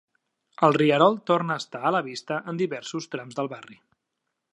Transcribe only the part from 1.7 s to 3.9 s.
a la vista en diversos trams del barri.